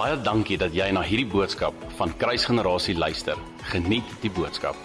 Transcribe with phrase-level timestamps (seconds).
[0.00, 3.36] Baie dankie dat jy na hierdie boodskap van Kruisgenerasie luister.
[3.68, 4.78] Geniet die boodskap.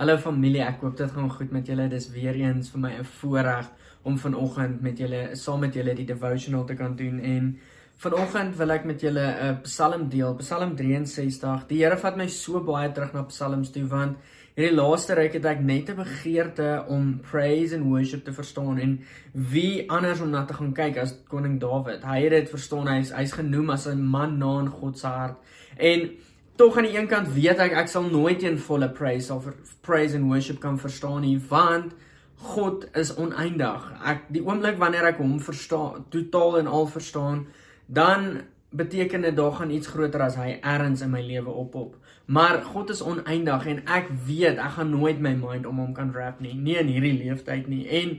[0.00, 1.86] Hallo familie, ek hoop dit gaan goed met julle.
[1.92, 3.68] Dis weer eens vir my 'n voorreg
[4.02, 7.56] om vanoggend met julle saam met julle die devotional te kan doen en
[7.96, 11.66] vanoggend wil ek met julle 'n Psalm deel, Psalm 63.
[11.68, 14.16] Die Here vat my so baie terug na Psalms toe want
[14.54, 19.00] Hierdie laaste ruk het ek net 'n begeerte om praise and worship te verstaan en
[19.32, 22.04] wie anders om na te gaan kyk as koning Dawid.
[22.04, 22.86] Hy het dit verstaan.
[22.86, 25.36] Hy's hy's genoem as 'n man na in God se hart.
[25.76, 26.10] En
[26.56, 29.44] tog aan die een kant weet ek ek sal nooit een volle praise of
[29.80, 31.92] praise and worship kan verstaan nie, want
[32.36, 33.92] God is oneindig.
[34.04, 37.46] Ek die oomblik wanneer ek hom verstaan, totaal en al verstaan,
[37.86, 38.42] dan
[38.74, 41.96] beteken dit daar gaan iets groter as hy erns in my lewe ophop.
[42.26, 46.12] Maar God is oneindig en ek weet ek gaan nooit my mind om hom kan
[46.14, 47.84] wrap nie, nie in hierdie leeftyd nie.
[48.02, 48.16] En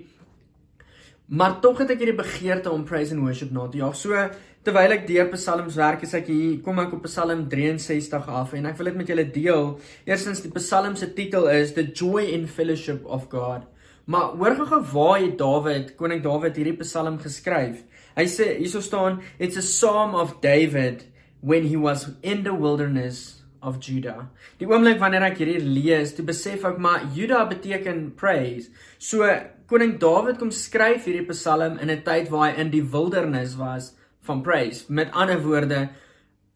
[1.25, 3.95] maar tog het ek hierdie begeerte om praise and worship na te jaag.
[3.97, 4.27] So
[4.65, 8.69] terwyl ek deur Psalms werk, is ek hier, kom ek op Psalm 63 af en
[8.69, 9.71] ek wil dit met julle deel.
[10.07, 13.65] Eerstens die Psalm se titel is The Joy in Fellowship of God.
[14.05, 17.81] Maar hoor gou waar het Dawid, koning Dawid hierdie Psalm geskryf?
[18.15, 21.07] Hy sê hierso staan, it's a psalm of David
[21.41, 24.29] when he was in the wilderness of Judah.
[24.61, 28.69] Die oomblik wanneer ek hierdie lees, toe besef ek maar Judah beteken praise.
[29.01, 29.25] So
[29.69, 33.95] koning Dawid kom skryf hierdie Psalm in 'n tyd waar hy in die wildernis was
[34.21, 34.85] van praise.
[34.87, 35.89] Met ander woorde,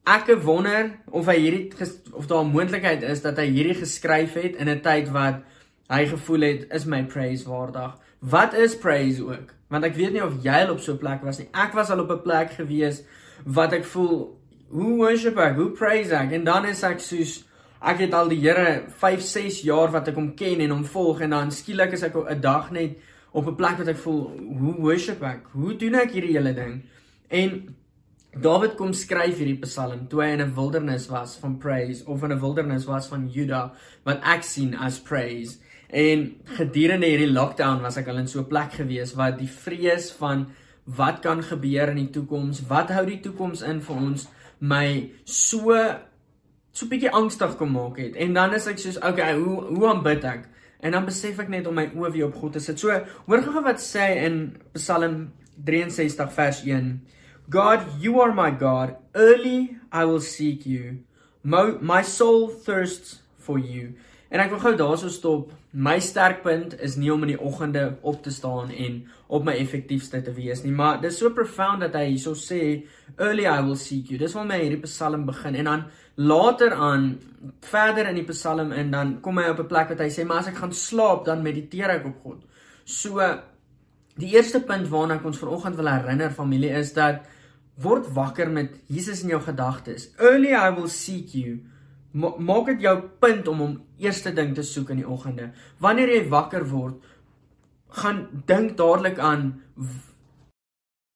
[0.05, 1.73] ek wonder of hy hierdie
[2.13, 5.41] of daar 'n moontlikheid is dat hy hierdie geskryf het in 'n tyd wat
[5.89, 7.95] hy gevoel het is my praise waardig.
[8.19, 9.53] Wat is praise ook?
[9.69, 11.49] Want ek weet nie of jy al op so 'n plek was nie.
[11.53, 13.03] Ek was al op 'n plek gewees
[13.45, 14.37] wat ek voel
[14.69, 17.43] hoe worship ek, hoe praise ek en dan is ek soos
[17.81, 21.21] ek het al die Here 5, 6 jaar wat ek hom ken en hom volg
[21.21, 22.97] en dan skielik is ek 'n dag net
[23.31, 25.47] op 'n plek wat ek voel hoe worship ek?
[25.51, 26.83] Hoe doen ek hierdie hele ding?
[27.29, 27.75] En
[28.37, 32.31] David kom skryf hierdie Psalm toe hy in 'n wildernis was van praise of in
[32.31, 33.73] 'n wildernis was van Juda
[34.03, 35.57] wat ek sien as praise.
[35.89, 40.11] En gedurende hierdie lockdown was ek al in so 'n plek gewees wat die vrees
[40.11, 40.47] van
[40.85, 44.27] wat kan gebeur in die toekoms, wat hou die toekoms in vir ons?
[44.59, 45.75] my so
[46.71, 48.15] so bietjie angstig kom maak het.
[48.19, 50.47] En dan is ek soos, okay, hoe hoe aanbid ek?
[50.79, 52.79] En dan besef ek net om my oë weer op God te sit.
[52.79, 52.93] So,
[53.27, 54.39] hoor gou wat sê in
[54.77, 55.31] Psalm
[55.65, 56.93] 63 vers 1.
[57.51, 58.95] God, you are my God.
[59.11, 61.01] Early I will seek you.
[61.43, 63.95] My, my soul thirsts for you.
[64.29, 65.53] En ek wil gou daarso stop.
[65.73, 70.21] My sterkpunt is nie om in die oggende op te staan en op my effektiefste
[70.25, 72.85] te wees nie, maar dis so profound dat hy hierso sê,
[73.17, 75.83] "Early I will seek you." Dis waar my hierdie Psalm begin en dan
[76.15, 77.19] later aan
[77.61, 80.37] verder in die Psalm en dan kom hy op 'n plek wat hy sê, "Maar
[80.37, 82.43] as ek gaan slaap, dan mediteer ek op God."
[82.85, 83.19] So
[84.15, 87.21] die eerste punt waarna ek ons vanoggend wil herinner familie is dat
[87.77, 90.09] word wakker met Jesus in jou gedagtes.
[90.17, 91.59] Early I will seek you
[92.13, 95.51] maak dit jou punt om hom eerste ding te soek in die oggende.
[95.79, 96.97] Wanneer jy wakker word,
[98.01, 99.59] gaan dink dadelik aan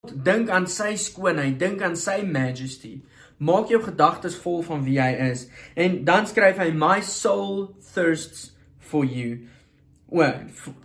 [0.03, 2.97] dink aan sy skoonheid, dink aan sy majesty.
[3.43, 5.47] Maak jou gedagtes vol van wie hy is.
[5.79, 9.47] En dan skryf hy my soul thirsts for you.
[10.13, 10.21] O,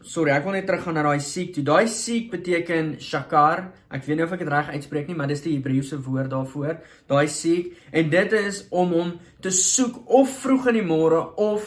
[0.09, 1.63] sorry, ek wil net teruggaan na daai seek toe.
[1.67, 3.67] Daai seek beteken shakar.
[3.93, 6.79] Ek weet nie of ek dit reg uitspreek nie, maar dis die Hebreëse woord daarvoor.
[7.13, 9.11] Daai seek en dit is om hom
[9.45, 11.67] te soek of vroeg in die môre of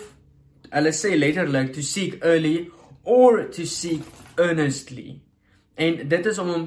[0.72, 2.72] hulle sê letterlik to seek early
[3.06, 4.08] or to seek
[4.42, 5.20] earnestly.
[5.78, 6.64] En dit is om hom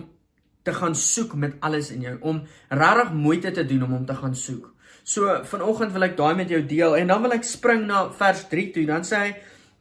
[0.65, 2.39] te gaan soek met alles in jou, om
[2.71, 4.71] regtig moeite te doen om hom te gaan soek.
[5.05, 8.47] So vanoggend wil ek daai met jou deel en dan wil ek spring na vers
[8.49, 8.87] 3 toe.
[8.89, 9.35] Dan sê hy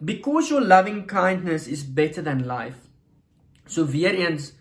[0.03, 2.77] because your loving kindness is better than life.
[3.65, 4.53] So weer eens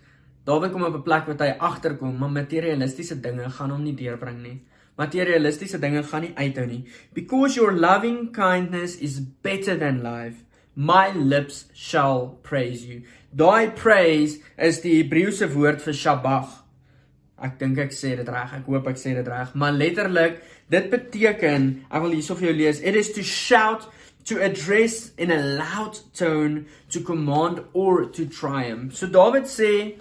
[0.42, 4.42] Dawid kom op 'n plek wat hy agterkom, maar materialistiese dinge gaan hom nie deurbring
[4.42, 4.62] nie.
[4.96, 6.84] Materialistiese dinge gaan nie uithou nie.
[7.12, 10.42] Because your loving kindness is better than life,
[10.74, 13.02] my lips shall praise you.
[13.30, 16.64] Daai praise is die Hebreëse woord vir shabach.
[17.38, 18.52] Ek dink ek sê dit reg.
[18.52, 19.54] Ek hoop ek sê dit reg.
[19.54, 23.88] Maar letterlik, dit beteken, ek wil hierso vir jou lees, it is to shout
[24.24, 28.96] to address in a loud tone to command or to triumph.
[28.96, 29.96] So David sê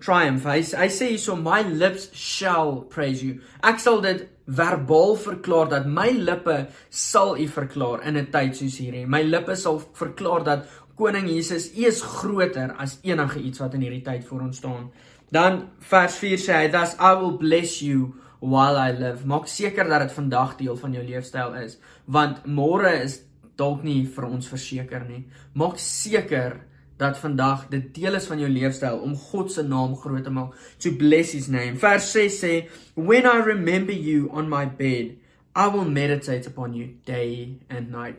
[0.00, 0.44] triumph.
[0.44, 3.40] Hy hy sê so my lips shall praise you.
[3.62, 8.78] Ek sal dit verbaal verklaar dat my lippe sal u verklaar in 'n tyd soos
[8.78, 9.06] hierdie.
[9.06, 13.80] My lippe sal verklaar dat koning Jesus u is groter as enige iets wat in
[13.80, 14.90] hierdie tyd voor ons staan.
[15.30, 19.84] Dan vers 4 sê hy, "Thus I will bless you while I live." Maak seker
[19.88, 23.22] dat dit vandag deel van jou leefstyl is, want môre is
[23.56, 25.24] dalk nie vir ons verseker nie.
[25.54, 26.60] Maak seker
[26.96, 30.54] dat vandag dit deel is van jou leefstyl om God se naam groot te maak.
[30.84, 31.76] To bless his name.
[31.76, 35.16] Vers 6 sê, "When I remember you on my bed,
[35.54, 38.18] I will meditate upon you day and night."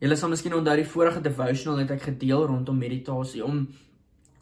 [0.00, 3.68] Julle sal miskien onthou die vorige devotional het ek gedeel rondom meditasie om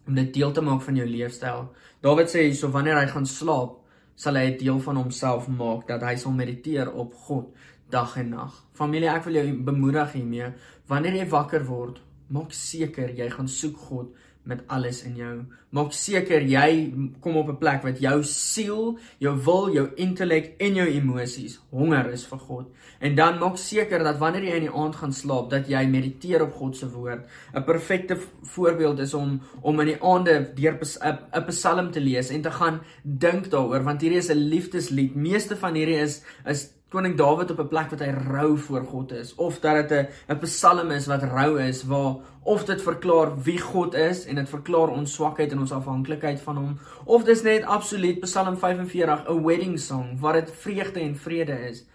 [0.06, 1.68] om dit deel te maak van jou leefstyl.
[2.00, 3.76] Dawid sê hierso wanneer hy gaan slaap,
[4.16, 7.54] sal hy 'n deel van homself maak dat hy sal mediteer op God
[7.92, 8.58] dag en nag.
[8.78, 10.52] Familie, ek wil jou bemoedig hiermee.
[10.90, 12.00] Wanneer jy wakker word,
[12.32, 14.12] maak seker jy gaan soek God
[14.42, 15.34] met alles in jou.
[15.72, 16.92] Maak seker jy
[17.22, 22.10] kom op 'n plek wat jou siel, jou wil, jou intellek en jou emosies honger
[22.10, 22.66] is vir God.
[23.00, 26.42] En dan maak seker dat wanneer jy in die aand gaan slaap, dat jy mediteer
[26.42, 27.26] op God se woord.
[27.54, 32.42] 'n Perfekte voorbeeld is om om in die aande deur 'n Psalm te lees en
[32.42, 35.14] te gaan dink daaroor want hierdie is 'n liefdeslied.
[35.14, 39.12] Meeste van hierdie is is koning Dawid op 'n plek wat hy rou voor God
[39.12, 43.42] is of dat dit 'n 'n Psalm is wat rou is waar of dit verklaar
[43.42, 47.42] wie God is en dit verklaar ons swakheid en ons afhanklikheid van hom of dis
[47.42, 51.86] net absoluut Psalm 45 'n wedding song waar dit vreugde en vrede is.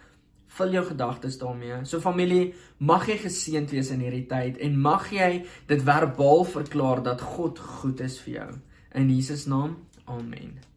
[0.47, 1.85] Vul jou gedagtes daarmee.
[1.85, 7.03] So familie mag jy geseënd wees in hierdie tyd en mag jy dit verbaal verklaar
[7.03, 8.51] dat God goed is vir jou.
[8.94, 10.76] In Jesus naam amen